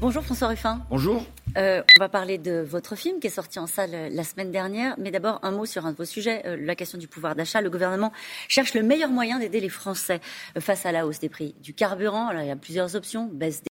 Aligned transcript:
Bonjour 0.00 0.22
François 0.22 0.46
Ruffin. 0.46 0.86
Bonjour. 0.90 1.26
Euh, 1.56 1.82
on 1.96 2.00
va 2.00 2.08
parler 2.08 2.38
de 2.38 2.60
votre 2.60 2.94
film 2.94 3.18
qui 3.18 3.26
est 3.26 3.30
sorti 3.30 3.58
en 3.58 3.66
salle 3.66 3.94
euh, 3.94 4.08
la 4.08 4.22
semaine 4.22 4.52
dernière. 4.52 4.94
Mais 4.96 5.10
d'abord, 5.10 5.40
un 5.42 5.50
mot 5.50 5.66
sur 5.66 5.86
un 5.86 5.92
de 5.92 5.96
vos 5.96 6.04
sujets, 6.04 6.46
euh, 6.46 6.56
la 6.56 6.76
question 6.76 6.98
du 6.98 7.08
pouvoir 7.08 7.34
d'achat. 7.34 7.60
Le 7.60 7.68
gouvernement 7.68 8.12
cherche 8.46 8.74
le 8.74 8.84
meilleur 8.84 9.10
moyen 9.10 9.40
d'aider 9.40 9.58
les 9.58 9.68
Français 9.68 10.20
face 10.60 10.86
à 10.86 10.92
la 10.92 11.04
hausse 11.04 11.18
des 11.18 11.28
prix 11.28 11.56
du 11.60 11.74
carburant. 11.74 12.28
Alors, 12.28 12.42
il 12.42 12.46
y 12.46 12.52
a 12.52 12.56
plusieurs 12.56 12.94
options. 12.94 13.26
Baisse 13.26 13.60
des 13.60 13.68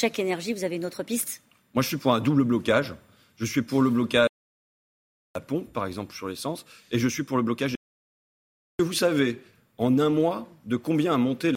chèques 0.00 0.20
énergie. 0.20 0.52
Vous 0.52 0.62
avez 0.62 0.76
une 0.76 0.84
autre 0.84 1.02
piste? 1.02 1.42
Moi, 1.74 1.82
je 1.82 1.88
suis 1.88 1.96
pour 1.96 2.14
un 2.14 2.20
double 2.20 2.44
blocage. 2.44 2.94
Je 3.34 3.44
suis 3.44 3.62
pour 3.62 3.82
le 3.82 3.90
blocage 3.90 4.28
à 5.34 5.40
la 5.40 5.40
pompe, 5.40 5.72
par 5.72 5.86
exemple, 5.86 6.14
sur 6.14 6.28
l'essence. 6.28 6.64
Et 6.92 7.00
je 7.00 7.08
suis 7.08 7.24
pour 7.24 7.38
le 7.38 7.42
blocage. 7.42 7.74
Vous 8.78 8.92
savez, 8.92 9.42
en 9.78 9.98
un 9.98 10.10
mois, 10.10 10.46
de 10.64 10.76
combien 10.76 11.12
a 11.12 11.18
monté. 11.18 11.48
Je 11.48 11.52
ne 11.52 11.56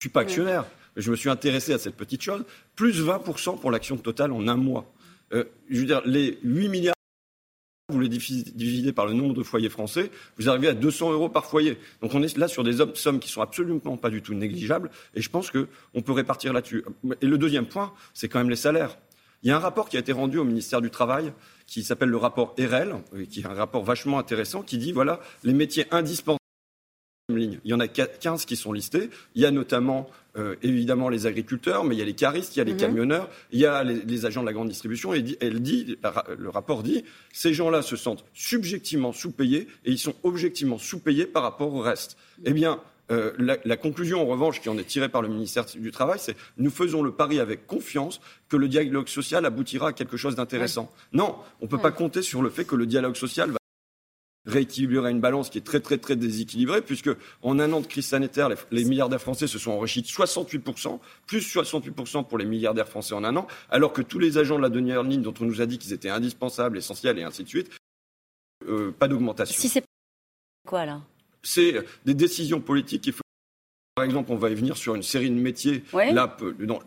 suis 0.00 0.10
pas 0.10 0.20
actionnaire 0.20 0.64
je 0.96 1.10
me 1.10 1.16
suis 1.16 1.28
intéressé 1.28 1.72
à 1.72 1.78
cette 1.78 1.96
petite 1.96 2.22
chose, 2.22 2.44
plus 2.76 3.02
20% 3.02 3.58
pour 3.58 3.70
l'action 3.70 3.96
totale 3.96 4.32
en 4.32 4.46
un 4.48 4.56
mois. 4.56 4.92
Euh, 5.32 5.44
je 5.68 5.80
veux 5.80 5.86
dire, 5.86 6.02
les 6.04 6.38
8 6.42 6.68
milliards, 6.68 6.94
vous 7.88 8.00
les 8.00 8.08
divisez 8.08 8.92
par 8.92 9.06
le 9.06 9.12
nombre 9.12 9.34
de 9.34 9.42
foyers 9.42 9.68
français, 9.68 10.10
vous 10.38 10.48
arrivez 10.48 10.68
à 10.68 10.74
200 10.74 11.12
euros 11.12 11.28
par 11.28 11.46
foyer. 11.46 11.78
Donc 12.00 12.14
on 12.14 12.22
est 12.22 12.36
là 12.38 12.48
sur 12.48 12.64
des 12.64 12.78
sommes 12.94 13.20
qui 13.20 13.28
sont 13.28 13.42
absolument 13.42 13.96
pas 13.96 14.10
du 14.10 14.22
tout 14.22 14.34
négligeables, 14.34 14.90
et 15.14 15.20
je 15.20 15.28
pense 15.28 15.50
qu'on 15.50 16.02
peut 16.02 16.12
répartir 16.12 16.52
là-dessus. 16.52 16.84
Et 17.20 17.26
le 17.26 17.38
deuxième 17.38 17.66
point, 17.66 17.92
c'est 18.14 18.28
quand 18.28 18.38
même 18.38 18.50
les 18.50 18.56
salaires. 18.56 18.96
Il 19.42 19.48
y 19.48 19.50
a 19.50 19.56
un 19.56 19.60
rapport 19.60 19.90
qui 19.90 19.98
a 19.98 20.00
été 20.00 20.12
rendu 20.12 20.38
au 20.38 20.44
ministère 20.44 20.80
du 20.80 20.90
Travail 20.90 21.32
qui 21.66 21.82
s'appelle 21.82 22.08
le 22.08 22.16
rapport 22.16 22.54
RL, 22.58 22.94
qui 23.30 23.40
est 23.40 23.46
un 23.46 23.52
rapport 23.52 23.84
vachement 23.84 24.18
intéressant, 24.18 24.62
qui 24.62 24.78
dit 24.78 24.92
voilà 24.92 25.20
les 25.42 25.52
métiers 25.52 25.86
indispensables. 25.90 26.38
Il 27.30 27.58
y 27.64 27.72
en 27.72 27.80
a 27.80 27.88
15 27.88 28.44
qui 28.44 28.54
sont 28.54 28.74
listés. 28.74 29.08
Il 29.34 29.40
y 29.40 29.46
a 29.46 29.50
notamment 29.50 30.10
euh, 30.36 30.56
évidemment 30.62 31.08
les 31.08 31.26
agriculteurs, 31.26 31.82
mais 31.82 31.94
il 31.94 31.98
y 31.98 32.02
a 32.02 32.04
les 32.04 32.12
caristes, 32.12 32.54
il 32.54 32.58
y 32.58 32.60
a 32.60 32.64
les 32.64 32.74
mhm. 32.74 32.78
camionneurs, 32.78 33.30
il 33.50 33.60
y 33.60 33.64
a 33.64 33.82
les, 33.82 34.26
agents 34.26 34.42
de 34.42 34.46
la 34.46 34.52
grande 34.52 34.68
distribution. 34.68 35.14
Et 35.14 35.24
elle 35.40 35.62
dit, 35.62 35.96
le 36.36 36.48
rapport 36.50 36.82
dit, 36.82 37.02
ces 37.32 37.54
gens-là 37.54 37.80
se 37.80 37.96
sentent 37.96 38.26
subjectivement 38.34 39.14
sous-payés 39.14 39.68
et 39.86 39.90
ils 39.90 39.98
sont 39.98 40.14
objectivement 40.22 40.76
sous-payés 40.76 41.24
par 41.24 41.42
rapport 41.42 41.72
au 41.72 41.80
reste. 41.80 42.18
Eh 42.44 42.52
bien, 42.52 42.78
euh, 43.10 43.32
la, 43.38 43.76
conclusion, 43.78 44.20
en 44.20 44.26
revanche, 44.26 44.60
qui 44.60 44.68
en 44.68 44.76
est 44.76 44.84
tirée 44.84 45.08
par 45.08 45.22
le 45.22 45.28
ministère 45.28 45.64
du 45.64 45.90
Travail, 45.92 46.18
c'est 46.20 46.36
nous 46.58 46.70
faisons 46.70 47.02
le 47.02 47.12
pari 47.12 47.40
avec 47.40 47.66
confiance 47.66 48.20
que 48.50 48.58
le 48.58 48.68
dialogue 48.68 49.08
social 49.08 49.46
aboutira 49.46 49.88
à 49.88 49.92
quelque 49.94 50.18
chose 50.18 50.36
d'intéressant. 50.36 50.92
Non, 51.14 51.36
on 51.62 51.64
ne 51.64 51.70
peut 51.70 51.78
pas 51.78 51.90
compter 51.90 52.20
sur 52.20 52.42
le 52.42 52.50
fait 52.50 52.66
que 52.66 52.76
le 52.76 52.84
dialogue 52.84 53.16
social 53.16 53.50
va 53.50 53.56
rééquilibrer 54.46 55.10
une 55.10 55.20
balance 55.20 55.50
qui 55.50 55.58
est 55.58 55.62
très 55.62 55.80
très 55.80 55.98
très 55.98 56.16
déséquilibrée, 56.16 56.82
puisque 56.82 57.10
en 57.42 57.58
un 57.58 57.72
an 57.72 57.80
de 57.80 57.86
crise 57.86 58.06
sanitaire, 58.06 58.48
les, 58.70 58.84
milliardaires 58.84 59.20
français 59.20 59.46
se 59.46 59.58
sont 59.58 59.72
enrichis 59.72 60.02
de 60.02 60.06
68%, 60.06 60.98
plus 61.26 61.40
68% 61.56 62.26
pour 62.26 62.38
les 62.38 62.44
milliardaires 62.44 62.88
français 62.88 63.14
en 63.14 63.24
un 63.24 63.36
an, 63.36 63.46
alors 63.70 63.92
que 63.92 64.02
tous 64.02 64.18
les 64.18 64.38
agents 64.38 64.56
de 64.56 64.62
la 64.62 64.70
dernière 64.70 65.02
ligne 65.02 65.22
dont 65.22 65.34
on 65.40 65.44
nous 65.44 65.60
a 65.60 65.66
dit 65.66 65.78
qu'ils 65.78 65.92
étaient 65.92 66.10
indispensables, 66.10 66.76
essentiels 66.76 67.18
et 67.18 67.22
ainsi 67.22 67.44
de 67.44 67.48
suite, 67.48 67.70
euh, 68.68 68.92
pas 68.92 69.08
d'augmentation. 69.08 69.60
Si 69.60 69.68
c'est 69.68 69.84
quoi 70.66 70.86
là? 70.86 71.00
C'est 71.42 71.84
des 72.04 72.14
décisions 72.14 72.60
politiques 72.60 73.02
qui 73.02 73.12
par 73.94 74.04
exemple, 74.04 74.32
on 74.32 74.36
va 74.36 74.50
y 74.50 74.56
venir 74.56 74.76
sur 74.76 74.96
une 74.96 75.04
série 75.04 75.30
de 75.30 75.36
métiers, 75.36 75.84
là, 75.92 76.36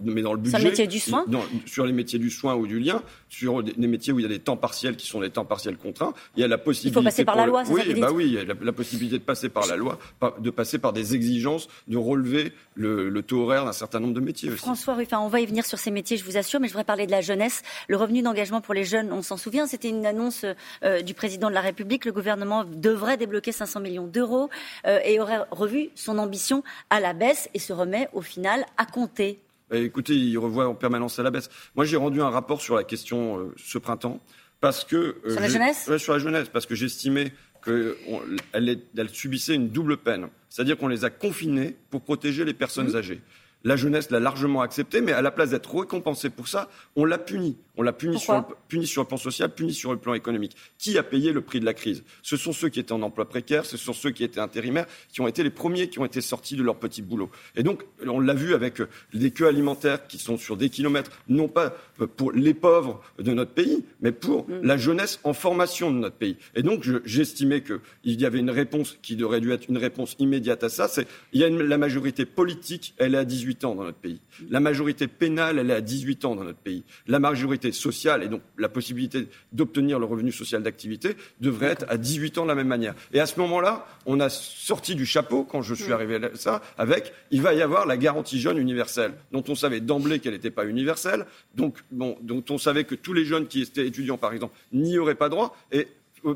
mais 0.03 0.21
dans 0.21 0.33
le 0.33 0.39
budget. 0.39 0.57
Sur 0.57 0.67
métier 0.67 0.87
du 0.87 0.99
soin 0.99 1.25
Sur 1.65 1.85
les 1.85 1.93
métiers 1.93 2.19
du 2.19 2.29
soin 2.29 2.55
ou 2.55 2.67
du 2.67 2.79
lien, 2.79 3.01
sur 3.29 3.63
des, 3.63 3.87
métiers 3.87 4.11
où 4.11 4.19
il 4.19 4.23
y 4.23 4.25
a 4.25 4.29
des 4.29 4.39
temps 4.39 4.57
partiels 4.57 4.97
qui 4.97 5.07
sont 5.07 5.21
des 5.21 5.29
temps 5.29 5.45
partiels 5.45 5.77
contraints. 5.77 6.13
Il 6.35 6.41
y 6.41 6.43
a 6.43 6.49
la 6.49 6.57
possibilité. 6.57 6.99
Il 6.99 7.01
faut 7.01 7.05
passer 7.05 7.23
par 7.23 7.37
la 7.37 7.45
loi, 7.45 7.63
Oui, 7.69 7.93
bah 7.97 8.11
oui, 8.11 8.25
il 8.25 8.33
y 8.33 8.39
a 8.39 8.43
la, 8.43 8.73
possibilité 8.73 9.19
de 9.19 9.23
passer 9.23 9.47
par 9.47 9.67
la 9.67 9.77
loi, 9.77 9.99
de 10.39 10.49
passer 10.49 10.79
par 10.79 10.91
des 10.91 11.15
exigences, 11.15 11.69
de 11.87 11.95
relever 11.95 12.51
le, 12.75 13.21
taux 13.21 13.43
horaire 13.43 13.63
d'un 13.63 13.71
certain 13.71 14.01
nombre 14.01 14.13
de 14.13 14.19
métiers 14.19 14.49
aussi. 14.49 14.57
François 14.57 14.95
Ruffin, 14.95 15.19
on 15.19 15.29
va 15.29 15.39
y 15.39 15.45
venir 15.45 15.65
sur 15.65 15.79
ces 15.79 15.91
métiers, 15.91 16.17
je 16.17 16.25
vous 16.25 16.35
assure, 16.35 16.59
mais 16.59 16.67
je 16.67 16.73
voudrais 16.73 16.83
parler 16.83 17.05
de 17.05 17.11
la 17.11 17.21
jeunesse. 17.21 17.63
Le 17.87 17.95
revenu 17.95 18.21
d'engagement 18.21 18.59
pour 18.59 18.73
les 18.73 18.83
jeunes, 18.83 19.13
on 19.13 19.21
s'en 19.21 19.37
souvient, 19.37 19.65
c'était 19.65 19.87
une 19.87 20.05
annonce 20.05 20.45
euh, 20.83 21.01
du 21.01 21.13
président 21.13 21.47
de 21.47 21.53
la 21.53 21.61
République. 21.61 22.03
Le 22.03 22.11
gouvernement 22.11 22.65
devrait 22.65 23.15
débloquer 23.15 23.53
500 23.53 23.79
millions 23.79 24.07
d'euros 24.07 24.49
euh, 24.85 24.99
et 25.05 25.21
aurait 25.21 25.45
revu 25.51 25.89
son 25.95 26.17
ambition 26.17 26.63
à 26.89 26.96
la 26.99 27.13
baisse 27.13 27.49
et 27.53 27.59
se 27.59 27.73
remet 27.73 28.09
au 28.13 28.21
final 28.21 28.65
à 28.77 28.85
compter 28.85 29.39
bah, 29.69 29.77
Écoutez, 29.77 30.15
il 30.15 30.37
revoit 30.37 30.67
en 30.67 30.75
permanence 30.75 31.19
à 31.19 31.23
la 31.23 31.31
baisse. 31.31 31.49
Moi, 31.75 31.85
j'ai 31.85 31.97
rendu 31.97 32.21
un 32.21 32.29
rapport 32.29 32.61
sur 32.61 32.75
la 32.75 32.83
question 32.83 33.39
euh, 33.39 33.53
ce 33.57 33.77
printemps 33.77 34.19
parce 34.59 34.83
que 34.83 35.17
euh, 35.25 35.31
sur 35.31 35.39
la 35.41 35.47
jeunesse, 35.49 35.97
sur 35.97 36.13
la 36.13 36.19
jeunesse, 36.19 36.49
parce 36.49 36.65
que 36.65 36.75
j'estimais 36.75 37.31
qu'elle 37.63 38.79
elle 38.97 39.09
subissait 39.09 39.55
une 39.55 39.69
double 39.69 39.97
peine, 39.97 40.29
c'est-à-dire 40.49 40.77
qu'on 40.77 40.87
les 40.87 41.05
a 41.05 41.09
confinés 41.09 41.75
pour 41.89 42.01
protéger 42.01 42.45
les 42.45 42.53
personnes 42.53 42.91
mmh. 42.91 42.95
âgées. 42.95 43.21
La 43.63 43.75
jeunesse 43.75 44.09
l'a 44.11 44.19
largement 44.19 44.61
accepté, 44.61 45.01
mais 45.01 45.11
à 45.11 45.21
la 45.21 45.31
place 45.31 45.49
d'être 45.49 45.75
récompensée 45.75 46.29
pour 46.29 46.47
ça, 46.47 46.69
on 46.95 47.05
l'a 47.05 47.17
puni. 47.17 47.57
On 47.77 47.83
l'a 47.83 47.93
puni 47.93 48.19
sur, 48.19 48.33
le, 48.33 48.41
puni 48.67 48.87
sur 48.87 49.03
le 49.03 49.07
plan 49.07 49.17
social, 49.17 49.53
puni 49.53 49.73
sur 49.73 49.91
le 49.91 49.99
plan 49.99 50.13
économique. 50.15 50.55
Qui 50.77 50.97
a 50.97 51.03
payé 51.03 51.31
le 51.31 51.41
prix 51.41 51.59
de 51.59 51.65
la 51.65 51.73
crise? 51.73 52.03
Ce 52.23 52.35
sont 52.35 52.51
ceux 52.51 52.69
qui 52.69 52.79
étaient 52.79 52.91
en 52.91 53.03
emploi 53.03 53.29
précaire, 53.29 53.65
ce 53.65 53.77
sont 53.77 53.93
ceux 53.93 54.09
qui 54.09 54.23
étaient 54.23 54.39
intérimaires, 54.39 54.87
qui 55.11 55.21
ont 55.21 55.27
été 55.27 55.43
les 55.43 55.51
premiers 55.51 55.89
qui 55.89 55.99
ont 55.99 56.05
été 56.05 56.21
sortis 56.21 56.55
de 56.55 56.63
leur 56.63 56.77
petit 56.77 57.01
boulot. 57.01 57.29
Et 57.55 57.63
donc, 57.63 57.83
on 58.05 58.19
l'a 58.19 58.33
vu 58.33 58.53
avec 58.53 58.81
des 59.13 59.31
queues 59.31 59.47
alimentaires 59.47 60.07
qui 60.07 60.17
sont 60.17 60.37
sur 60.37 60.57
des 60.57 60.69
kilomètres, 60.69 61.11
non 61.29 61.47
pas 61.47 61.75
pour 62.15 62.31
les 62.31 62.53
pauvres 62.53 63.01
de 63.19 63.31
notre 63.31 63.51
pays, 63.51 63.85
mais 64.01 64.11
pour 64.11 64.49
mm. 64.49 64.61
la 64.63 64.77
jeunesse 64.77 65.19
en 65.23 65.33
formation 65.33 65.91
de 65.91 65.97
notre 65.97 66.15
pays. 66.15 66.37
Et 66.55 66.63
donc, 66.63 66.87
j'estimais 67.05 67.61
qu'il 67.61 67.79
y 68.03 68.25
avait 68.25 68.39
une 68.39 68.51
réponse 68.51 68.97
qui 69.01 69.21
aurait 69.23 69.41
dû 69.41 69.51
être 69.51 69.69
une 69.69 69.77
réponse 69.77 70.15
immédiate 70.19 70.63
à 70.63 70.69
ça. 70.69 70.87
C'est 70.87 71.07
il 71.33 71.41
y 71.41 71.43
a 71.43 71.49
la 71.49 71.77
majorité 71.77 72.25
politique, 72.25 72.95
elle 72.97 73.15
est 73.15 73.19
à 73.19 73.25
18 73.25 73.65
ans 73.65 73.75
dans 73.75 73.83
notre 73.83 73.97
pays. 73.97 74.19
La 74.49 74.59
majorité 74.59 75.07
pénale, 75.07 75.59
elle 75.59 75.69
est 75.69 75.75
à 75.75 75.81
18 75.81 76.25
ans 76.25 76.35
dans 76.35 76.43
notre 76.43 76.59
pays. 76.59 76.83
La 77.07 77.19
majorité 77.19 77.66
sociale 77.71 78.23
et 78.23 78.27
donc 78.27 78.41
la 78.57 78.69
possibilité 78.69 79.27
d'obtenir 79.51 79.99
le 79.99 80.05
revenu 80.05 80.31
social 80.31 80.63
d'activité 80.63 81.15
devrait 81.41 81.67
être 81.67 81.85
à 81.89 81.97
18 81.97 82.37
ans 82.39 82.43
de 82.43 82.47
la 82.47 82.55
même 82.55 82.67
manière. 82.67 82.95
Et 83.13 83.19
à 83.19 83.25
ce 83.25 83.39
moment-là, 83.39 83.87
on 84.05 84.19
a 84.19 84.29
sorti 84.29 84.95
du 84.95 85.05
chapeau, 85.05 85.43
quand 85.43 85.61
je 85.61 85.73
suis 85.73 85.93
arrivé 85.93 86.15
à 86.15 86.35
ça, 86.35 86.61
avec 86.77 87.13
il 87.31 87.41
va 87.41 87.53
y 87.53 87.61
avoir 87.61 87.85
la 87.85 87.97
garantie 87.97 88.39
jeune 88.39 88.57
universelle, 88.57 89.13
dont 89.31 89.43
on 89.47 89.55
savait 89.55 89.79
d'emblée 89.79 90.19
qu'elle 90.19 90.33
n'était 90.33 90.51
pas 90.51 90.65
universelle, 90.65 91.25
donc, 91.55 91.77
bon, 91.91 92.17
dont 92.21 92.43
on 92.49 92.57
savait 92.57 92.83
que 92.83 92.95
tous 92.95 93.13
les 93.13 93.25
jeunes 93.25 93.47
qui 93.47 93.61
étaient 93.61 93.87
étudiants, 93.87 94.17
par 94.17 94.33
exemple, 94.33 94.55
n'y 94.71 94.97
auraient 94.97 95.15
pas 95.15 95.29
droit. 95.29 95.55
Et 95.71 95.87
euh, 96.25 96.35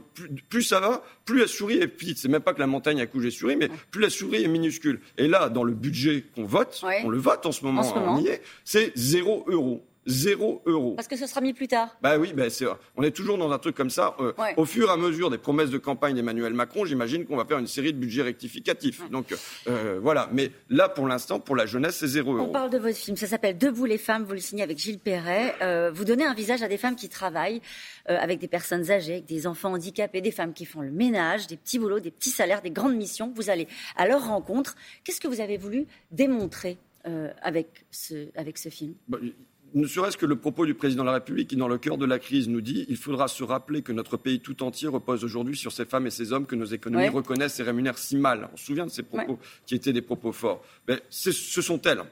plus, 0.50 0.64
ça 0.64 0.80
va, 0.80 1.04
plus 1.26 1.40
la 1.40 1.48
souris 1.48 1.78
est 1.78 1.88
petite. 1.88 2.18
C'est 2.18 2.28
même 2.28 2.42
pas 2.42 2.54
que 2.54 2.60
la 2.60 2.68
montagne 2.68 3.02
a 3.02 3.08
couché 3.08 3.32
souris, 3.32 3.56
mais 3.56 3.70
plus 3.90 4.02
la 4.02 4.10
souris 4.10 4.44
est 4.44 4.48
minuscule. 4.48 5.00
Et 5.18 5.28
là, 5.28 5.50
dans 5.50 5.64
le 5.64 5.74
budget 5.74 6.26
qu'on 6.36 6.46
vote, 6.46 6.84
on 7.04 7.10
le 7.10 7.18
vote 7.18 7.46
en 7.46 7.52
ce 7.52 7.64
moment, 7.66 7.82
en 7.82 8.20
ce 8.22 8.38
c'est 8.64 8.92
zéro 8.96 9.46
euro. 9.48 9.84
Zéro 10.08 10.64
euro. 10.66 10.96
Parce 10.96 11.08
que 11.08 11.16
ce 11.16 11.28
sera 11.28 11.42
mis 11.42 11.54
plus 11.54 11.68
tard. 11.68 11.96
Bah 12.02 12.18
oui, 12.18 12.34
bah 12.34 12.46
on 12.96 13.04
est 13.04 13.12
toujours 13.12 13.38
dans 13.38 13.52
un 13.52 13.60
truc 13.60 13.76
comme 13.76 13.92
ça. 13.92 14.16
Euh, 14.20 14.34
au 14.58 14.66
fur 14.66 14.90
et 14.90 14.92
à 14.92 14.98
mesure 14.98 15.30
des 15.30 15.38
promesses 15.38 15.70
de 15.70 15.78
campagne 15.78 16.16
d'Emmanuel 16.16 16.54
Macron, 16.54 16.86
j'imagine 16.86 17.26
qu'on 17.26 17.38
va 17.38 17.46
faire 17.46 17.60
une 17.60 17.68
série 17.68 17.94
de 17.94 18.00
budgets 18.00 18.24
rectificatifs. 18.24 19.08
Donc 19.12 19.36
euh, 19.68 20.00
voilà. 20.02 20.28
Mais 20.34 20.52
là, 20.70 20.90
pour 20.90 21.08
l'instant, 21.08 21.40
pour 21.40 21.56
la 21.56 21.68
jeunesse, 21.68 21.98
c'est 21.98 22.08
zéro 22.08 22.36
euro. 22.36 22.48
On 22.48 22.52
parle 22.52 22.72
de 22.72 22.80
votre 22.80 22.98
film. 22.98 23.16
Ça 23.16 23.28
s'appelle 23.28 23.58
Debout 23.58 23.86
les 23.86 24.00
femmes. 24.00 24.24
Vous 24.24 24.34
le 24.34 24.40
signez 24.40 24.64
avec 24.64 24.80
Gilles 24.80 25.00
Perret. 25.00 25.56
Euh, 25.62 25.92
vous 25.94 26.04
donnez 26.04 26.26
un 26.26 26.34
visage 26.34 26.64
à 26.64 26.68
des 26.68 26.78
femmes 26.78 26.96
qui 26.96 27.10
travaillent 27.10 27.62
avec 28.08 28.40
des 28.40 28.48
personnes 28.48 28.90
âgées, 28.90 29.14
avec 29.14 29.26
des 29.26 29.46
enfants 29.46 29.74
handicapés, 29.74 30.22
des 30.22 30.32
femmes 30.32 30.54
qui 30.54 30.66
font 30.66 30.82
le 30.82 30.92
ménage, 30.92 31.46
des 31.46 31.58
petits 31.58 31.78
boulots, 31.78 32.00
des 32.00 32.12
petits 32.12 32.32
salaires, 32.32 32.64
des 32.64 32.72
grandes 32.72 32.96
missions. 32.96 33.32
Vous 33.36 33.52
allez 33.52 33.68
à 33.96 34.08
leur 34.08 34.26
rencontre. 34.26 34.76
Qu'est-ce 35.04 35.22
que 35.22 35.28
vous 35.28 35.40
avez 35.40 35.58
voulu 35.58 35.86
démontrer 36.10 36.78
avec 37.44 37.86
ce, 37.92 38.28
avec 38.36 38.58
ce 38.58 38.70
film? 38.70 38.96
Bah, 39.08 39.20
ne 39.74 39.88
serait-ce 39.88 40.18
que 40.18 40.26
le 40.26 40.36
propos 40.36 40.66
du 40.66 40.74
président 40.74 41.04
de 41.04 41.08
la 41.08 41.14
République 41.14 41.50
qui, 41.50 41.56
dans 41.56 41.68
le 41.68 41.78
cœur 41.78 41.98
de 41.98 42.06
la 42.06 42.20
crise, 42.20 42.50
nous 42.50 42.62
dit 42.62 42.86
il 42.90 42.98
faudra 42.98 43.28
se 43.28 43.44
rappeler 43.44 43.82
que 43.82 43.92
notre 43.92 44.18
pays 44.18 44.40
tout 44.40 44.64
entier 44.64 44.88
repose 44.88 45.24
aujourd'hui 45.24 45.56
sur 45.56 45.72
ces 45.72 45.86
femmes 45.86 46.08
et 46.08 46.12
ces 46.12 46.34
hommes 46.34 46.46
que 46.46 46.56
nos 46.56 46.66
économies 46.66 47.10
reconnaissent 47.10 47.60
et 47.60 47.64
rémunèrent 47.64 47.98
si 47.98 48.18
mal. 48.18 48.50
On 48.54 48.58
se 48.58 48.66
souvient 48.66 48.86
de 48.86 48.92
ces 48.92 49.04
propos 49.04 49.40
qui 49.66 49.76
étaient 49.76 49.94
des 49.94 50.02
propos 50.02 50.32
forts. 50.32 50.64
Mais 50.88 51.00
ce 51.10 51.32
sont 51.32 51.82
elles. 51.84 52.04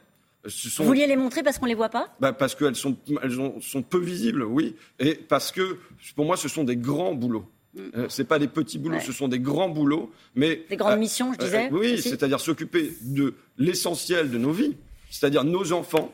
Vous 0.77 0.85
vouliez 0.85 1.06
les 1.06 1.17
montrer 1.17 1.44
parce 1.44 1.57
qu'on 1.57 1.65
ne 1.65 1.71
les 1.71 1.75
voit 1.75 1.89
pas? 1.89 2.15
Bah 2.21 2.31
Parce 2.31 2.56
qu'elles 2.56 2.75
sont, 2.75 2.95
elles 3.21 3.35
sont 3.62 3.81
peu 3.81 4.00
visibles, 4.00 4.44
oui. 4.44 4.75
Et 4.97 5.15
parce 5.15 5.51
que, 5.51 5.77
pour 6.15 6.25
moi, 6.25 6.38
ce 6.38 6.47
sont 6.47 6.63
des 6.63 6.77
grands 6.77 7.13
boulots. 7.13 7.45
Mm. 7.73 7.79
Euh, 7.95 8.09
ce 8.09 8.21
n'est 8.21 8.27
pas 8.27 8.39
des 8.39 8.47
petits 8.47 8.79
boulots, 8.79 9.00
ce 9.01 9.12
sont 9.12 9.27
des 9.27 9.39
grands 9.39 9.69
boulots. 9.69 10.12
Mais, 10.35 10.63
des 10.69 10.77
grandes 10.77 10.94
euh, 10.94 10.97
missions, 10.97 11.33
je 11.33 11.39
disais. 11.39 11.67
Euh, 11.67 11.77
oui, 11.77 12.01
c'est-à-dire 12.01 12.39
s'occuper 12.39 12.94
de 13.01 13.35
l'essentiel 13.57 14.31
de 14.31 14.38
nos 14.38 14.51
vies, 14.51 14.77
c'est-à-dire 15.09 15.44
nos 15.44 15.73
enfants, 15.73 16.13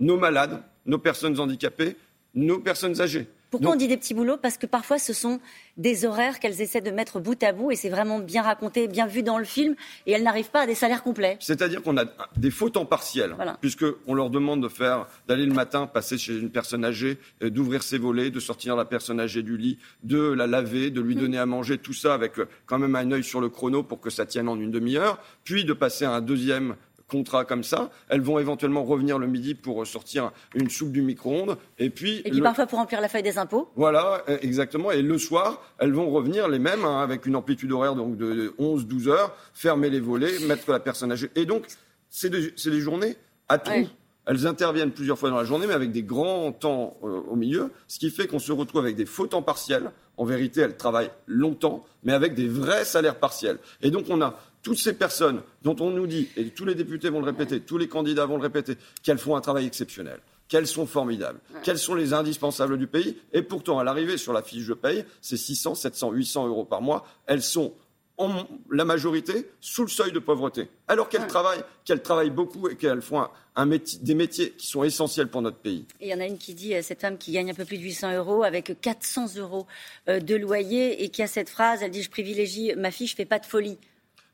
nos 0.00 0.16
malades, 0.16 0.62
nos 0.86 0.98
personnes 0.98 1.38
handicapées, 1.38 1.96
nos 2.34 2.58
personnes 2.58 3.00
âgées. 3.00 3.28
Pourquoi 3.50 3.72
on 3.72 3.76
dit 3.76 3.88
des 3.88 3.96
petits 3.96 4.14
boulots? 4.14 4.36
Parce 4.36 4.56
que 4.56 4.66
parfois 4.66 4.98
ce 5.00 5.12
sont 5.12 5.40
des 5.76 6.04
horaires 6.04 6.38
qu'elles 6.38 6.60
essaient 6.60 6.80
de 6.80 6.92
mettre 6.92 7.18
bout 7.18 7.42
à 7.42 7.52
bout 7.52 7.72
et 7.72 7.76
c'est 7.76 7.88
vraiment 7.88 8.20
bien 8.20 8.42
raconté, 8.42 8.86
bien 8.86 9.08
vu 9.08 9.24
dans 9.24 9.38
le 9.38 9.44
film 9.44 9.74
et 10.06 10.12
elles 10.12 10.22
n'arrivent 10.22 10.50
pas 10.50 10.60
à 10.62 10.66
des 10.66 10.76
salaires 10.76 11.02
complets. 11.02 11.36
C'est-à-dire 11.40 11.82
qu'on 11.82 11.96
a 11.96 12.04
des 12.36 12.52
faux 12.52 12.70
temps 12.70 12.86
partiels, 12.86 13.34
puisqu'on 13.60 14.14
leur 14.14 14.30
demande 14.30 14.62
de 14.62 14.68
faire, 14.68 15.06
d'aller 15.26 15.46
le 15.46 15.52
matin, 15.52 15.88
passer 15.88 16.16
chez 16.16 16.38
une 16.38 16.50
personne 16.50 16.84
âgée, 16.84 17.18
euh, 17.42 17.50
d'ouvrir 17.50 17.82
ses 17.82 17.98
volets, 17.98 18.30
de 18.30 18.38
sortir 18.38 18.76
la 18.76 18.84
personne 18.84 19.18
âgée 19.18 19.42
du 19.42 19.56
lit, 19.56 19.78
de 20.04 20.20
la 20.20 20.46
laver, 20.46 20.90
de 20.90 21.00
lui 21.00 21.16
mmh. 21.16 21.20
donner 21.20 21.38
à 21.38 21.46
manger, 21.46 21.78
tout 21.78 21.92
ça 21.92 22.14
avec 22.14 22.38
euh, 22.38 22.46
quand 22.66 22.78
même 22.78 22.94
un 22.94 23.10
œil 23.10 23.24
sur 23.24 23.40
le 23.40 23.48
chrono 23.48 23.82
pour 23.82 24.00
que 24.00 24.10
ça 24.10 24.26
tienne 24.26 24.48
en 24.48 24.60
une 24.60 24.70
demi-heure, 24.70 25.18
puis 25.42 25.64
de 25.64 25.72
passer 25.72 26.04
à 26.04 26.12
un 26.12 26.20
deuxième 26.20 26.76
contrat 27.10 27.44
comme 27.44 27.64
ça. 27.64 27.90
Elles 28.08 28.20
vont 28.20 28.38
éventuellement 28.38 28.84
revenir 28.84 29.18
le 29.18 29.26
midi 29.26 29.54
pour 29.54 29.86
sortir 29.86 30.32
une 30.54 30.70
soupe 30.70 30.92
du 30.92 31.02
micro-ondes. 31.02 31.56
Et 31.78 31.90
puis, 31.90 32.22
et 32.24 32.30
puis 32.30 32.40
parfois 32.40 32.66
pour 32.66 32.78
remplir 32.78 33.00
la 33.00 33.08
feuille 33.08 33.22
des 33.22 33.38
impôts. 33.38 33.68
Voilà, 33.76 34.22
e, 34.28 34.38
exactement. 34.42 34.90
Et 34.90 35.02
le 35.02 35.18
soir, 35.18 35.60
elles 35.78 35.92
vont 35.92 36.10
revenir 36.10 36.48
les 36.48 36.58
mêmes, 36.58 36.84
hein, 36.84 37.00
avec 37.00 37.26
une 37.26 37.36
amplitude 37.36 37.72
horaire 37.72 37.94
donc 37.94 38.16
de 38.16 38.54
11-12 38.58 39.08
heures, 39.08 39.36
fermer 39.52 39.90
les 39.90 40.00
volets, 40.00 40.38
mettre 40.46 40.70
la 40.70 40.80
personne 40.80 41.12
âgée. 41.12 41.30
Et 41.34 41.44
donc, 41.44 41.66
c'est 42.08 42.30
des, 42.30 42.50
des, 42.50 42.80
journées 42.80 43.16
à 43.48 43.58
tout. 43.58 43.88
Elles 44.30 44.46
interviennent 44.46 44.92
plusieurs 44.92 45.18
fois 45.18 45.28
dans 45.28 45.38
la 45.38 45.44
journée, 45.44 45.66
mais 45.66 45.74
avec 45.74 45.90
des 45.90 46.04
grands 46.04 46.52
temps 46.52 46.96
euh, 47.02 47.20
au 47.28 47.34
milieu, 47.34 47.72
ce 47.88 47.98
qui 47.98 48.10
fait 48.10 48.28
qu'on 48.28 48.38
se 48.38 48.52
retrouve 48.52 48.80
avec 48.80 48.94
des 48.94 49.04
faux 49.04 49.26
temps 49.26 49.42
partiels. 49.42 49.90
En 50.16 50.24
vérité, 50.24 50.60
elles 50.60 50.76
travaillent 50.76 51.10
longtemps, 51.26 51.84
mais 52.04 52.12
avec 52.12 52.36
des 52.36 52.46
vrais 52.46 52.84
salaires 52.84 53.18
partiels. 53.18 53.58
Et 53.82 53.90
donc, 53.90 54.04
on 54.08 54.22
a 54.22 54.38
toutes 54.62 54.78
ces 54.78 54.92
personnes 54.92 55.40
dont 55.64 55.74
on 55.80 55.90
nous 55.90 56.06
dit, 56.06 56.28
et 56.36 56.50
tous 56.50 56.64
les 56.64 56.76
députés 56.76 57.08
vont 57.08 57.18
le 57.18 57.24
répéter, 57.24 57.58
tous 57.58 57.76
les 57.76 57.88
candidats 57.88 58.24
vont 58.24 58.36
le 58.36 58.42
répéter, 58.42 58.76
qu'elles 59.02 59.18
font 59.18 59.34
un 59.34 59.40
travail 59.40 59.66
exceptionnel, 59.66 60.20
qu'elles 60.46 60.68
sont 60.68 60.86
formidables, 60.86 61.40
qu'elles 61.64 61.78
sont 61.80 61.96
les 61.96 62.12
indispensables 62.12 62.78
du 62.78 62.86
pays. 62.86 63.16
Et 63.32 63.42
pourtant, 63.42 63.80
à 63.80 63.84
l'arrivée 63.84 64.16
sur 64.16 64.32
la 64.32 64.42
fiche 64.42 64.68
de 64.68 64.74
paye, 64.74 65.04
c'est 65.20 65.38
600, 65.38 65.74
700, 65.74 66.12
800 66.12 66.46
euros 66.46 66.64
par 66.64 66.82
mois. 66.82 67.04
Elles 67.26 67.42
sont 67.42 67.74
en 68.20 68.46
la 68.70 68.84
majorité 68.84 69.46
sous 69.60 69.82
le 69.82 69.88
seuil 69.88 70.12
de 70.12 70.18
pauvreté, 70.18 70.68
alors 70.88 71.08
qu'elles 71.08 71.26
travaillent, 71.26 71.64
qu'elles 71.84 72.02
travaillent 72.02 72.30
beaucoup 72.30 72.68
et 72.68 72.76
qu'elles 72.76 73.00
font 73.00 73.26
un, 73.56 73.66
métier, 73.66 73.98
des 74.02 74.14
métiers 74.14 74.50
qui 74.50 74.66
sont 74.66 74.84
essentiels 74.84 75.28
pour 75.28 75.40
notre 75.40 75.56
pays. 75.56 75.86
Et 76.00 76.08
il 76.08 76.10
y 76.10 76.14
en 76.14 76.20
a 76.20 76.26
une 76.26 76.36
qui 76.36 76.54
dit, 76.54 76.74
euh, 76.74 76.82
cette 76.82 77.00
femme 77.00 77.16
qui 77.16 77.32
gagne 77.32 77.50
un 77.50 77.54
peu 77.54 77.64
plus 77.64 77.78
de 77.78 77.82
800 77.82 78.16
euros 78.16 78.42
avec 78.42 78.78
400 78.80 79.36
euros 79.38 79.66
euh, 80.08 80.20
de 80.20 80.36
loyer 80.36 81.02
et 81.02 81.08
qui 81.08 81.22
a 81.22 81.26
cette 81.26 81.48
phrase, 81.48 81.82
elle 81.82 81.90
dit, 81.90 82.02
je 82.02 82.10
privilégie 82.10 82.74
ma 82.76 82.90
fille, 82.90 83.06
je 83.06 83.16
fais 83.16 83.24
pas 83.24 83.38
de 83.38 83.46
folie. 83.46 83.78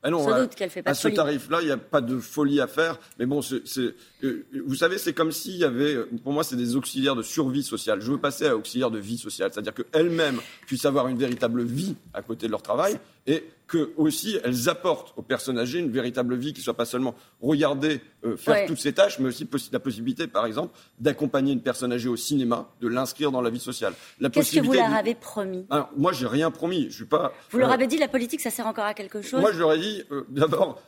Ah 0.03 0.11
non, 0.11 0.27
à, 0.27 0.47
fait 0.47 0.83
pas 0.83 0.91
à 0.91 0.93
ce 0.93 1.07
tarif-là, 1.07 1.59
il 1.61 1.65
n'y 1.65 1.71
a 1.71 1.77
pas 1.77 2.01
de 2.01 2.19
folie 2.19 2.61
à 2.61 2.67
faire. 2.67 2.99
Mais 3.17 3.25
bon, 3.25 3.41
euh, 3.51 4.45
vous 4.65 4.75
savez, 4.75 4.99
c'est 4.99 5.13
comme 5.13 5.31
s'il 5.31 5.57
y 5.57 5.63
avait, 5.63 5.97
pour 6.23 6.33
moi, 6.33 6.43
c'est 6.43 6.55
des 6.55 6.75
auxiliaires 6.75 7.15
de 7.15 7.23
survie 7.23 7.63
sociale. 7.63 7.99
Je 8.01 8.11
veux 8.11 8.19
passer 8.19 8.45
à 8.45 8.55
auxiliaires 8.55 8.91
de 8.91 8.99
vie 8.99 9.17
sociale, 9.17 9.49
c'est-à-dire 9.51 9.73
qu'elles-mêmes 9.73 10.39
puissent 10.67 10.85
avoir 10.85 11.07
une 11.07 11.17
véritable 11.17 11.63
vie 11.63 11.95
à 12.13 12.21
côté 12.21 12.45
de 12.45 12.51
leur 12.51 12.61
travail 12.61 12.99
et 13.27 13.43
que 13.67 13.91
aussi 13.97 14.39
elles 14.43 14.69
apportent 14.69 15.13
aux 15.17 15.21
personnes 15.21 15.59
âgées 15.59 15.79
une 15.79 15.91
véritable 15.91 16.35
vie 16.35 16.53
qui 16.53 16.61
soit 16.61 16.73
pas 16.73 16.85
seulement 16.85 17.13
regarder 17.41 18.01
euh, 18.23 18.37
faire 18.37 18.65
toutes 18.65 18.79
ces 18.79 18.93
tâches, 18.93 19.19
mais 19.19 19.27
aussi 19.27 19.47
la 19.71 19.79
possibilité, 19.79 20.27
par 20.27 20.45
exemple, 20.45 20.77
d'accompagner 20.99 21.51
une 21.51 21.61
personne 21.61 21.91
âgée 21.91 22.07
au 22.07 22.15
cinéma, 22.15 22.69
de 22.79 22.87
l'inscrire 22.87 23.31
dans 23.31 23.41
la 23.41 23.49
vie 23.49 23.59
sociale. 23.59 23.93
Qu'est-ce 24.31 24.55
que 24.55 24.65
vous 24.65 24.73
leur 24.73 24.93
avez 24.93 25.15
promis? 25.15 25.65
Alors, 25.69 25.89
Moi, 25.97 26.13
j'ai 26.13 26.27
rien 26.27 26.49
promis. 26.49 26.87
Je 26.89 26.95
suis 26.95 27.05
pas. 27.05 27.33
Vous 27.51 27.59
leur 27.59 27.69
euh, 27.69 27.73
avez 27.73 27.87
dit 27.87 27.97
la 27.97 28.07
politique, 28.07 28.39
ça 28.39 28.49
sert 28.49 28.65
encore 28.65 28.85
à 28.85 28.93
quelque 28.93 29.21
chose? 29.21 29.41
Moi, 29.41 29.51
je 29.51 29.59
leur 29.59 29.73
ai 29.73 29.79
dit 29.79 30.03
euh, 30.11 30.25
d'abord, 30.29 30.81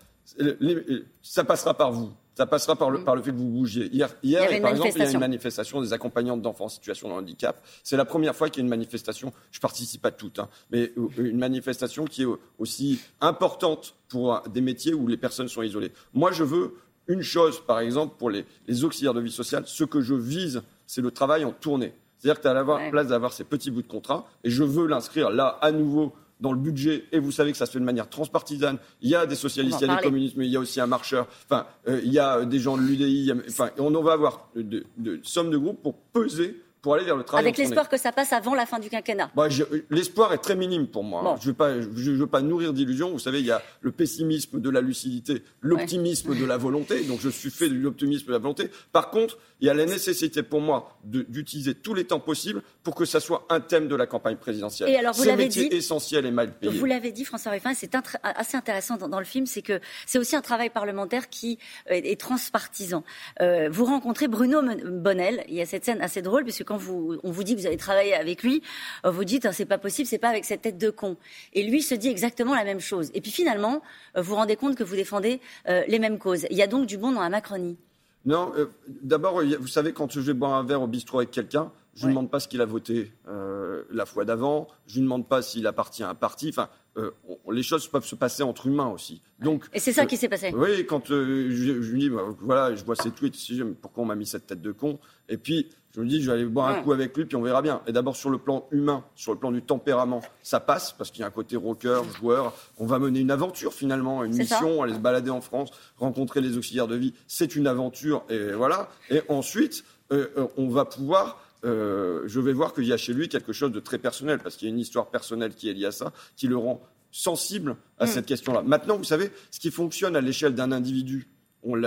ça 1.21 1.44
passera 1.44 1.74
par 1.74 1.91
vous. 1.91 2.12
Ça 2.39 2.45
passera 2.45 2.77
par 2.77 2.89
le, 2.89 3.00
mm. 3.00 3.03
par 3.03 3.18
le 3.18 3.21
fait 3.21 3.31
que 3.31 3.36
vous 3.36 3.50
bougiez. 3.50 3.94
Hier, 3.94 4.07
hier 4.24 4.62
par 4.62 4.71
exemple, 4.71 4.91
il 4.95 5.00
y 5.00 5.01
a 5.01 5.12
une 5.12 5.19
manifestation 5.19 5.81
des 5.81 5.91
accompagnantes 5.91 6.41
d'enfants 6.41 6.63
en 6.63 6.69
situation 6.69 7.09
de 7.09 7.13
handicap. 7.13 7.62
C'est 7.83 7.97
la 7.97 8.06
première 8.06 8.33
fois 8.33 8.50
qu'il 8.50 8.62
y 8.62 8.63
a 8.63 8.63
une 8.63 8.69
manifestation, 8.69 9.33
je 9.51 9.59
participe 9.59 10.06
à 10.06 10.12
toutes, 10.12 10.39
hein, 10.39 10.47
mais 10.71 10.94
euh, 10.97 11.09
une 11.18 11.38
manifestation 11.38 12.06
qui 12.06 12.24
est 12.24 12.27
aussi 12.57 13.01
importante 13.19 13.94
pour 14.07 14.41
des 14.47 14.62
métiers 14.62 14.94
où 14.94 15.06
les 15.06 15.18
personnes 15.18 15.50
sont 15.50 15.63
isolées. 15.63 15.91
Moi, 16.13 16.31
je 16.31 16.45
veux 16.45 16.75
une 17.09 17.24
chose, 17.24 17.59
par 17.59 17.81
exemple, 17.81 18.15
pour 18.18 18.30
les, 18.30 18.45
les 18.69 18.86
auxiliaires 18.86 19.13
de 19.13 19.19
vie 19.19 19.33
sociale, 19.33 19.63
ce 19.65 19.83
que 19.83 20.00
je 20.00 20.13
vise, 20.13 20.62
c'est 20.88 21.01
le 21.01 21.12
travail 21.12 21.44
en 21.44 21.51
tournée. 21.51 21.94
C'est-à-dire 22.19 22.38
que 22.38 22.44
tu 22.44 22.47
as 22.47 22.53
la 22.53 22.89
place 22.89 23.07
d'avoir 23.07 23.33
ces 23.33 23.44
petits 23.44 23.69
bouts 23.69 23.81
de 23.81 23.88
contrat, 23.88 24.25
et 24.45 24.50
je 24.50 24.63
veux 24.63 24.88
l'inscrire 24.88 25.30
là, 25.30 25.57
à 25.59 25.74
nouveau, 25.74 26.13
dans 26.39 26.51
le 26.51 26.59
budget, 26.59 27.06
et 27.12 27.19
vous 27.19 27.31
savez 27.31 27.51
que 27.51 27.57
ça 27.57 27.65
se 27.65 27.71
fait 27.71 27.80
de 27.80 27.86
manière 27.86 28.09
transpartisane. 28.09 28.77
Il 29.01 29.09
y 29.09 29.15
a 29.15 29.25
des 29.25 29.36
socialistes, 29.36 29.80
il 29.81 29.88
y 29.88 29.91
a 29.91 29.95
des 29.95 30.01
communistes, 30.01 30.36
mais 30.38 30.45
il 30.45 30.51
y 30.51 30.57
a 30.57 30.59
aussi 30.59 30.80
un 30.80 30.88
marcheur. 30.88 31.27
Enfin, 31.45 31.65
euh, 31.88 32.00
il 32.03 32.12
y 32.13 32.19
a 32.19 32.45
des 32.45 32.59
gens 32.59 32.77
de 32.77 32.81
l'UDI. 32.81 33.31
Enfin, 33.47 33.71
on 33.77 33.91
va 34.01 34.13
avoir 34.13 34.50
de, 34.56 34.86
de 34.97 35.19
sommes 35.24 35.50
de 35.50 35.57
groupes 35.57 35.81
pour 35.81 35.95
peser 35.95 36.62
pour 36.81 36.94
aller 36.94 37.04
vers 37.04 37.16
le 37.16 37.24
travail. 37.24 37.46
Avec 37.46 37.58
l'espoir 37.58 37.90
que 37.90 37.98
ça 37.98 38.12
passe 38.12 38.34
avant 38.34 38.56
la 38.56 38.66
fin 38.66 38.80
du 38.80 38.90
quinquennat. 38.90 39.31
Bah, 39.36 39.48
l'espoir 39.90 40.34
est 40.34 40.38
très 40.38 40.56
minime 40.56 40.88
pour 40.88 41.04
moi. 41.04 41.36
Je 41.42 41.50
ne 41.50 42.16
veux, 42.16 42.28
pas 42.28 42.42
nourrir 42.42 42.74
d'illusions. 42.74 43.12
Vous 43.12 43.20
savez, 43.20 43.40
il 43.40 43.46
y 43.46 43.52
a 43.52 43.62
le 43.81 43.92
pessimisme 43.92 44.62
de 44.62 44.70
la 44.70 44.81
lucidité, 44.81 45.44
l'optimisme 45.62 46.36
de 46.36 46.46
la 46.46 46.58
volonté. 46.58 47.04
Donc 47.04 47.20
je 47.22 47.30
suis 47.30 47.52
fait 47.52 47.70
de 47.70 47.76
l'optimisme 47.76 48.28
de 48.28 48.31
la 48.31 48.38
volonté. 48.38 48.70
Par 48.92 49.10
contre, 49.10 49.38
il 49.60 49.68
y 49.68 49.70
a 49.70 49.74
la 49.74 49.86
nécessité 49.86 50.44
pour 50.44 50.62
moi 50.62 50.98
d'utiliser 51.04 51.76
tous 51.76 51.94
les 51.94 52.06
temps 52.06 52.20
possibles 52.20 52.62
pour 52.84 52.96
que 52.96 53.06
ça 53.06 53.20
soit 53.20 53.46
un 53.50 53.60
thème 53.60 53.88
de 53.88 53.96
la 53.96 54.08
campagne 54.08 54.38
présidentielle. 54.38 54.90
Et 54.90 54.96
alors 54.96 55.14
vous 55.14 55.25
l'avez 55.25 55.48
dit, 55.48 55.68
essentiel 55.72 56.25
et 56.25 56.32
mal 56.32 56.58
payé. 56.58 56.78
Vous 56.78 56.86
l'avez 56.86 57.12
dit, 57.12 57.25
François 57.25 57.52
Ruffin, 57.52 57.74
c'est 57.74 57.94
assez 58.24 58.56
intéressant 58.56 58.98
dans, 58.98 59.20
le 59.20 59.25
film, 59.25 59.46
c'est 59.46 59.62
que 59.62 59.82
c'est 60.06 60.18
aussi 60.18 60.36
un 60.36 60.42
travail 60.42 60.70
parlementaire 60.70 61.30
qui 61.30 61.60
euh, 61.92 61.96
est 61.96 62.20
transpartisan. 62.20 63.04
Euh, 63.42 63.68
vous 63.70 63.86
rencontrez 63.86 64.28
Bruno 64.28 64.62
Bonnel. 64.86 65.44
Il 65.50 65.56
y 65.56 65.62
a 65.62 65.66
cette 65.66 65.84
scène 65.84 66.02
assez 66.02 66.22
drôle 66.22 66.44
puisque 66.44 66.69
quand 66.69 66.80
on 67.24 67.31
vous 67.31 67.44
dit 67.44 67.56
que 67.56 67.60
vous 67.60 67.68
allez 67.68 67.75
travailler 67.75 68.13
avec 68.13 68.44
lui, 68.44 68.62
euh, 69.06 69.12
vous 69.12 69.25
dites 69.25 69.45
hein, 69.45 69.51
c'est 69.51 69.66
pas 69.66 69.77
possible, 69.77 70.07
c'est 70.07 70.18
pas 70.18 70.30
avec 70.30 70.45
cette 70.45 70.62
tête 70.62 70.77
de 70.77 70.89
con. 70.89 71.18
Et 71.54 71.63
lui 71.63 71.81
se 71.81 71.95
dit 71.95 72.07
exactement 72.07 72.56
la 72.56 72.63
même 72.63 72.80
chose. 72.80 73.12
Et 73.13 73.19
puis 73.19 73.31
finalement, 73.31 73.81
vous 74.16 74.24
vous 74.24 74.36
rendez 74.36 74.56
compte 74.56 74.75
que 74.75 74.83
vous 74.83 74.95
défendez 74.95 75.42
les 75.66 76.00
mêmes 76.00 76.18
causes. 76.18 76.45
Il 76.50 76.57
y 76.57 76.62
a 76.62 76.68
donc 76.68 76.86
du 76.86 76.98
bon 76.98 77.12
dans 77.12 77.21
la 77.21 77.30
Macronie. 77.30 77.77
Non, 78.25 78.51
euh, 78.57 78.66
d'abord, 78.88 79.42
vous 79.42 79.68
savez, 79.68 79.94
quand 79.94 80.12
je 80.12 80.19
vais 80.19 80.33
boire 80.33 80.54
un 80.54 80.63
verre 80.63 80.81
au 80.81 80.88
bistrot 80.88 81.19
avec 81.19 81.31
quelqu'un, 81.31 81.71
je 82.00 82.06
ne 82.06 82.12
demande 82.12 82.31
pas 82.31 82.40
ce 82.40 82.48
qu'il 82.48 82.62
a 82.62 82.66
voté 82.66 83.12
euh, 83.28 83.84
la 83.92 84.06
fois 84.06 84.24
d'avant, 84.24 84.68
je 84.88 85.00
ne 85.00 85.04
demande 85.04 85.28
pas 85.28 85.42
s'il 85.42 85.68
appartient 85.68 86.04
à 86.04 86.10
un 86.10 86.16
parti. 86.16 86.50
Enfin, 86.50 86.69
euh, 86.98 87.12
les 87.51 87.63
choses 87.63 87.88
peuvent 87.88 88.06
se 88.06 88.16
passer 88.16 88.42
entre 88.42 88.68
humains 88.68 88.88
aussi. 88.88 89.22
Donc, 89.40 89.66
Et 89.74 89.80
c'est 89.80 89.92
ça 89.92 90.06
qui 90.06 90.16
s'est 90.16 90.30
passé 90.30 90.54
Oui, 90.56 90.86
quand 90.86 91.07
je, 91.07 91.50
je, 91.51 91.92
lui 91.92 92.00
dis, 92.00 92.10
bah, 92.10 92.24
voilà, 92.40 92.74
je 92.74 92.86
vois 92.86 92.96
ses 92.96 93.12
tweets, 93.12 93.36
pourquoi 93.81 94.04
on 94.04 94.06
m'a 94.06 94.16
mis 94.16 94.25
cette 94.25 94.48
tête 94.48 94.62
de 94.62 94.72
con? 94.72 94.98
Et 95.28 95.38
puis, 95.38 95.68
je 95.94 96.00
me 96.00 96.07
dis, 96.07 96.22
je 96.22 96.28
vais 96.28 96.38
aller 96.38 96.46
boire 96.46 96.69
un 96.69 96.81
coup 96.81 96.94
avec 96.94 97.18
lui, 97.18 97.25
puis 97.25 97.36
on 97.36 97.42
verra 97.42 97.62
bien. 97.62 97.81
Et 97.86 97.92
d'abord, 97.92 98.16
sur 98.16 98.30
le 98.30 98.38
plan 98.38 98.66
humain, 98.72 99.04
sur 99.16 99.34
le 99.34 99.40
plan 99.40 99.51
du 99.51 99.62
tempérament, 99.62 100.22
ça 100.42 100.62
passe, 100.62 100.94
parce 100.94 101.12
qu'il 101.12 101.22
y 101.22 101.24
a 101.24 101.28
un 101.28 101.31
côté 101.31 101.57
rocker, 101.57 102.01
joueur. 102.18 102.54
On 102.78 102.86
va 102.86 103.00
mener 103.00 103.19
une 103.19 103.31
aventure, 103.31 103.74
finalement, 103.74 104.24
une 104.24 104.38
mission, 104.38 104.84
aller 104.84 104.94
se 104.94 105.00
balader 105.00 105.31
en 105.31 105.42
France, 105.42 105.72
rencontrer 105.98 106.40
les 106.40 106.57
auxiliaires 106.57 106.88
de 106.88 106.96
vie. 106.96 107.13
C'est 107.28 107.56
une 107.57 107.68
aventure, 107.68 108.24
et 108.30 108.54
voilà. 108.54 108.90
Et 109.10 109.22
ensuite, 109.28 109.84
euh, 110.12 110.28
euh, 110.38 110.48
on 110.57 110.69
va 110.69 110.86
pouvoir 110.86 111.40
euh, 111.66 112.24
je 112.26 112.40
vais 112.40 112.54
voir 112.54 112.74
qu'il 112.74 112.86
y 112.86 112.94
a 112.94 112.98
chez 112.98 113.14
lui 113.14 113.30
quelque 113.30 113.54
chose 113.54 113.72
de 113.72 113.80
très 113.80 113.98
personnel, 113.98 114.40
parce 114.40 114.56
qu'il 114.56 114.68
y 114.68 114.72
a 114.72 114.74
une 114.74 114.80
histoire 114.80 115.10
personnelle 115.10 115.54
qui 115.54 115.70
est 115.70 115.74
liée 115.74 115.86
à 115.86 115.92
ça, 115.92 116.14
qui 116.36 116.48
le 116.48 116.58
rend 116.58 116.82
sensible 117.12 117.76
à 117.98 118.06
mm. 118.06 118.08
cette 118.08 118.26
question-là. 118.26 118.62
Maintenant, 118.62 118.98
vous 118.98 119.04
savez, 119.04 119.32
ce 119.52 119.60
qui 119.60 119.72
fonctionne 119.72 120.16
à 120.16 120.22
l'échelle 120.22 120.56
d'un 120.56 120.72
individu 120.72 121.28
on 121.64 121.82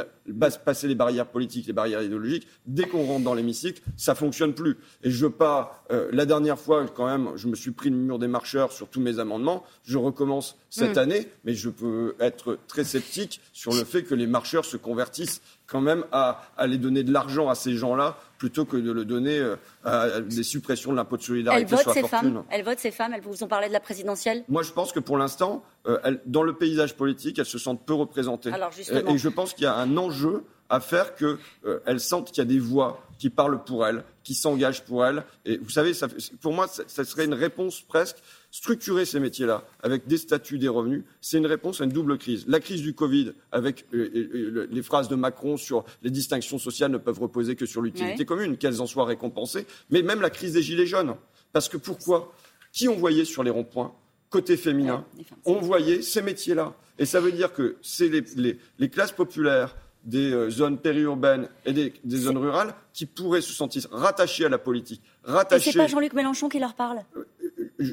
passer 0.64 0.86
les 0.88 0.94
barrières 0.94 1.26
politiques, 1.26 1.66
les 1.66 1.72
barrières 1.72 2.02
idéologiques. 2.02 2.46
Dès 2.66 2.84
qu'on 2.84 3.04
rentre 3.04 3.24
dans 3.24 3.34
l'hémicycle, 3.34 3.82
ça 3.96 4.14
fonctionne 4.14 4.54
plus. 4.54 4.76
Et 5.02 5.10
je 5.10 5.26
pas. 5.26 5.84
Euh, 5.90 6.08
la 6.12 6.26
dernière 6.26 6.58
fois, 6.58 6.86
quand 6.86 7.06
même, 7.06 7.30
je 7.36 7.48
me 7.48 7.54
suis 7.54 7.70
pris 7.70 7.90
le 7.90 7.96
mur 7.96 8.18
des 8.18 8.28
marcheurs 8.28 8.72
sur 8.72 8.88
tous 8.88 9.00
mes 9.00 9.18
amendements. 9.18 9.64
Je 9.84 9.98
recommence 9.98 10.58
cette 10.68 10.96
mm. 10.96 11.00
année, 11.00 11.28
mais 11.44 11.54
je 11.54 11.70
peux 11.70 12.14
être 12.20 12.58
très 12.66 12.84
sceptique 12.84 13.40
sur 13.52 13.72
le 13.72 13.84
fait 13.84 14.02
que 14.02 14.14
les 14.14 14.26
marcheurs 14.26 14.64
se 14.64 14.76
convertissent 14.76 15.40
quand 15.72 15.80
même 15.80 16.04
à 16.12 16.42
aller 16.58 16.76
donner 16.76 17.02
de 17.02 17.12
l'argent 17.12 17.48
à 17.48 17.54
ces 17.54 17.74
gens-là 17.74 18.18
plutôt 18.36 18.66
que 18.66 18.76
de 18.76 18.92
le 18.92 19.04
donner 19.04 19.38
euh, 19.38 19.56
à 19.84 20.20
des 20.20 20.42
suppressions 20.42 20.92
de 20.92 20.96
l'impôt 20.96 21.16
de 21.16 21.22
solidarité 21.22 21.76
sur 21.76 21.94
la 21.94 22.00
fortune. 22.00 22.08
Femmes. 22.08 22.44
Elles 22.50 22.62
votent 22.62 22.78
ces 22.78 22.90
femmes, 22.90 23.14
elles 23.14 23.22
vous 23.22 23.42
ont 23.42 23.48
parlé 23.48 23.68
de 23.68 23.72
la 23.72 23.80
présidentielle 23.80 24.44
Moi, 24.48 24.62
je 24.62 24.72
pense 24.72 24.92
que 24.92 25.00
pour 25.00 25.16
l'instant, 25.16 25.64
euh, 25.86 26.16
dans 26.26 26.42
le 26.42 26.52
paysage 26.52 26.94
politique, 26.94 27.38
elles 27.38 27.46
se 27.46 27.58
sentent 27.58 27.84
peu 27.86 27.94
représentées. 27.94 28.50
et, 28.50 29.18
je 29.18 29.28
pense 29.28 29.54
qu'il 29.54 29.64
y 29.64 29.66
a 29.66 29.74
un 29.74 29.96
enjeu 29.96 30.44
à 30.68 30.80
faire 30.80 31.14
qu'elles 31.14 31.38
euh, 31.64 31.98
sentent 31.98 32.32
qu'il 32.32 32.38
y 32.38 32.46
a 32.46 32.50
des 32.50 32.58
voix 32.58 33.00
qui 33.22 33.30
parlent 33.30 33.62
pour 33.62 33.86
elles, 33.86 34.02
qui 34.24 34.34
s'engagent 34.34 34.84
pour 34.84 35.06
elles. 35.06 35.22
Et 35.44 35.56
vous 35.58 35.70
savez, 35.70 35.94
ça, 35.94 36.08
pour 36.40 36.52
moi, 36.52 36.66
ça 36.66 37.04
serait 37.04 37.24
une 37.24 37.34
réponse 37.34 37.80
presque 37.80 38.16
structurer 38.50 39.04
ces 39.04 39.20
métiers-là 39.20 39.62
avec 39.80 40.08
des 40.08 40.18
statuts, 40.18 40.58
des 40.58 40.66
revenus, 40.66 41.04
c'est 41.20 41.38
une 41.38 41.46
réponse 41.46 41.80
à 41.80 41.84
une 41.84 41.92
double 41.92 42.18
crise. 42.18 42.44
La 42.48 42.58
crise 42.58 42.82
du 42.82 42.94
Covid, 42.94 43.32
avec 43.52 43.86
euh, 43.94 44.10
euh, 44.12 44.68
les 44.68 44.82
phrases 44.82 45.06
de 45.06 45.14
Macron 45.14 45.56
sur 45.56 45.84
les 46.02 46.10
distinctions 46.10 46.58
sociales 46.58 46.90
ne 46.90 46.98
peuvent 46.98 47.20
reposer 47.20 47.54
que 47.54 47.64
sur 47.64 47.80
l'utilité 47.80 48.24
commune, 48.24 48.56
qu'elles 48.56 48.82
en 48.82 48.88
soient 48.88 49.04
récompensées, 49.04 49.66
mais 49.90 50.02
même 50.02 50.20
la 50.20 50.30
crise 50.30 50.54
des 50.54 50.62
Gilets 50.62 50.86
jaunes. 50.86 51.14
Parce 51.52 51.68
que 51.68 51.76
pourquoi? 51.76 52.34
Qui 52.72 52.88
on 52.88 52.96
voyait 52.96 53.24
sur 53.24 53.44
les 53.44 53.50
ronds-points 53.50 53.94
Côté 54.30 54.56
féminin, 54.56 55.04
on 55.44 55.60
voyait 55.60 56.02
ces 56.02 56.22
métiers-là. 56.22 56.74
Et 56.98 57.06
ça 57.06 57.20
veut 57.20 57.30
dire 57.30 57.52
que 57.52 57.76
c'est 57.82 58.08
les, 58.08 58.88
classes 58.88 59.12
populaires, 59.12 59.76
des 60.04 60.32
euh, 60.32 60.50
zones 60.50 60.78
périurbaines 60.78 61.48
et 61.64 61.72
des, 61.72 61.92
zones 62.16 62.38
rurales 62.38 62.74
qui 62.92 63.06
pourraient 63.06 63.40
se 63.40 63.52
sentir 63.52 63.86
rattachées 63.90 64.44
à 64.44 64.48
la 64.48 64.58
politique. 64.58 65.02
Rattachées... 65.24 65.70
Et 65.70 65.72
c'est 65.72 65.78
pas 65.78 65.86
Jean-Luc 65.86 66.12
Mélenchon 66.12 66.48
qui 66.48 66.58
leur 66.58 66.74
parle? 66.74 67.02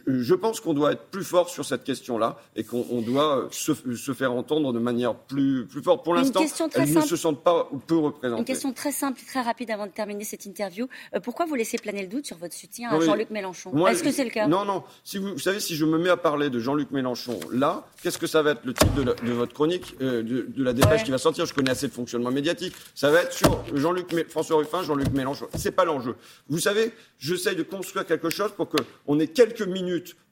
Je 0.07 0.33
pense 0.35 0.59
qu'on 0.59 0.73
doit 0.73 0.93
être 0.93 1.05
plus 1.05 1.23
fort 1.23 1.49
sur 1.49 1.65
cette 1.65 1.83
question-là 1.83 2.37
et 2.55 2.63
qu'on 2.63 3.01
doit 3.01 3.47
se, 3.51 3.73
se, 3.73 4.13
faire 4.13 4.33
entendre 4.33 4.73
de 4.73 4.79
manière 4.79 5.15
plus, 5.15 5.65
plus 5.65 5.81
forte. 5.81 6.03
Pour 6.03 6.15
l'instant, 6.15 6.43
elles 6.75 6.93
ne 6.93 7.01
se 7.01 7.15
sentent 7.15 7.43
pas 7.43 7.69
peu 7.87 7.97
représentées. 7.97 8.39
Une 8.39 8.45
question 8.45 8.73
très 8.73 8.91
simple, 8.91 9.21
très 9.27 9.41
rapide 9.41 9.71
avant 9.71 9.85
de 9.85 9.91
terminer 9.91 10.23
cette 10.23 10.45
interview. 10.45 10.87
Euh, 11.15 11.19
pourquoi 11.19 11.45
vous 11.45 11.55
laissez 11.55 11.77
planer 11.77 12.01
le 12.01 12.07
doute 12.07 12.25
sur 12.25 12.37
votre 12.37 12.53
soutien 12.53 12.89
à 12.89 12.99
Jean-Luc 12.99 13.29
Mélenchon? 13.29 13.87
Est-ce 13.87 14.03
que 14.03 14.11
c'est 14.11 14.23
le 14.23 14.29
cas? 14.29 14.47
Non, 14.47 14.65
non. 14.65 14.83
Si 15.03 15.17
vous, 15.17 15.33
vous, 15.33 15.39
savez, 15.39 15.59
si 15.59 15.75
je 15.75 15.85
me 15.85 15.97
mets 15.97 16.09
à 16.09 16.17
parler 16.17 16.49
de 16.49 16.59
Jean-Luc 16.59 16.91
Mélenchon 16.91 17.39
là, 17.51 17.87
qu'est-ce 18.01 18.17
que 18.17 18.27
ça 18.27 18.41
va 18.41 18.51
être 18.51 18.65
le 18.65 18.73
titre 18.73 19.03
de, 19.03 19.31
votre 19.31 19.53
chronique, 19.53 19.95
euh, 20.01 20.23
de, 20.23 20.63
la 20.63 20.73
dépêche 20.73 21.03
qui 21.03 21.11
va 21.11 21.17
sortir? 21.17 21.45
Je 21.45 21.53
connais 21.53 21.71
assez 21.71 21.87
de 21.87 21.93
fonctionnement 21.93 22.31
médiatique. 22.31 22.73
Ça 22.95 23.11
va 23.11 23.21
être 23.21 23.33
sur 23.33 23.63
Jean-Luc, 23.73 24.29
François 24.29 24.57
Ruffin, 24.57 24.83
Jean-Luc 24.83 25.11
Mélenchon. 25.11 25.47
C'est 25.55 25.71
pas 25.71 25.85
l'enjeu. 25.85 26.15
Vous 26.49 26.59
savez, 26.59 26.91
j'essaye 27.19 27.55
de 27.55 27.63
construire 27.63 28.05
quelque 28.05 28.29
chose 28.29 28.51
pour 28.55 28.69
qu'on 28.69 29.19
ait 29.19 29.27
quelques 29.27 29.61
minutes 29.61 29.78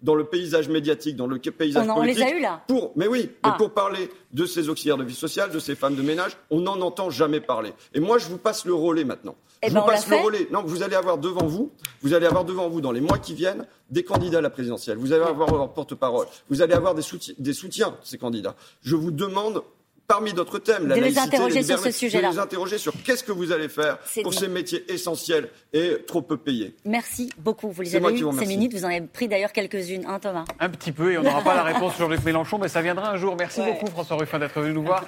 dans 0.02 0.16
le 0.16 0.26
paysage 0.26 0.70
médiatique, 0.70 1.16
dans 1.16 1.28
le 1.28 1.40
paysage 1.40 1.88
on, 1.90 1.96
politique. 1.96 2.24
On 2.24 2.26
les 2.26 2.34
a 2.34 2.38
eu 2.38 2.42
là. 2.42 2.64
Pour, 2.68 2.92
mais 2.96 3.08
oui, 3.08 3.30
mais 3.44 3.52
ah. 3.52 3.56
pour 3.58 3.72
parler 3.72 4.10
de 4.34 4.46
ces 4.46 4.70
auxiliaires 4.70 4.98
de 4.98 5.04
vie 5.04 5.16
sociale, 5.16 5.52
de 5.52 5.60
ces 5.60 5.76
femmes 5.76 5.96
de 5.96 6.02
ménage, 6.02 6.38
on 6.52 6.60
n'en 6.60 6.80
entend 6.82 7.10
jamais 7.10 7.40
parler. 7.40 7.74
Et 7.94 8.00
moi, 8.00 8.18
je 8.18 8.28
vous 8.28 8.38
passe 8.38 8.66
le 8.66 8.74
relais 8.74 9.04
maintenant. 9.04 9.36
Et 9.64 9.70
je 9.70 9.74
ben 9.74 9.82
vous 9.82 9.88
passe 9.88 10.08
le 10.08 10.18
relais. 10.18 10.48
Non, 10.52 10.62
vous 10.64 10.84
allez 10.84 10.96
avoir 10.96 11.18
devant 11.18 11.46
vous, 11.46 11.72
vous 12.02 12.14
allez 12.14 12.28
avoir 12.28 12.46
devant 12.46 12.70
vous 12.70 12.82
dans 12.82 12.92
les 12.92 13.02
mois 13.02 13.18
qui 13.18 13.34
viennent 13.34 13.66
des 13.90 14.04
candidats 14.04 14.38
à 14.38 14.42
la 14.42 14.50
présidentielle. 14.50 14.98
Vous 14.98 15.14
allez 15.14 15.24
avoir 15.24 15.52
leur 15.52 15.74
porte-parole. 15.74 16.28
Vous 16.50 16.62
allez 16.62 16.74
avoir 16.74 16.94
des, 16.94 17.02
soutiens, 17.02 17.34
des 17.40 17.54
soutiens 17.54 17.90
de 17.90 17.96
ces 18.04 18.18
candidats. 18.18 18.56
Je 18.82 18.96
vous 18.96 19.12
demande 19.12 19.64
parmi 20.08 20.34
d'autres 20.34 20.60
thèmes, 20.60 20.88
la 20.88 20.96
de 20.96 21.02
les 21.02 21.18
interroger 21.18 21.64
sur 21.64 21.80
ce 21.80 21.92
sujet-là. 21.92 22.30
De 22.30 22.34
les 22.34 22.40
interroger 22.40 22.78
sur 22.78 22.94
qu'est-ce 23.04 23.24
que 23.24 23.34
vous 23.34 23.52
allez 23.52 23.68
faire 23.68 24.00
pour 24.24 24.34
ces 24.34 24.48
métiers 24.48 24.90
essentiels 24.92 25.50
et 25.74 25.98
trop 26.08 26.22
peu 26.22 26.38
payés. 26.38 26.76
Merci 26.86 27.30
beaucoup. 27.38 27.70
Vous 27.72 27.82
les 27.82 27.96
avez 27.96 28.14
eu 28.14 28.26
ces 28.40 28.46
minutes. 28.46 28.74
Vous 28.74 28.86
en 28.86 28.90
avez 28.90 29.02
pris 29.02 29.28
d'ailleurs 29.28 29.52
quelques-unes, 29.52 30.06
hein, 30.08 30.20
Thomas? 30.20 30.46
Un 30.60 30.70
petit 30.70 30.92
peu, 30.92 31.12
et 31.12 31.18
on 31.18 31.24
n'aura 31.24 31.42
pas 31.42 31.56
la 31.56 31.64
réponse 31.64 31.96
sur 31.96 32.08
Luc 32.08 32.24
Mélenchon, 32.24 32.58
mais 32.58 32.70
ça 32.70 32.82
viendra 32.82 33.12
un 33.12 33.18
jour. 33.18 33.36
Merci 33.38 33.62
beaucoup, 33.62 33.88
François 33.88 34.18
Ruffin, 34.18 34.40
d'être 34.40 34.60
venu 34.62 34.74
nous 34.74 34.84
voir. 34.84 35.06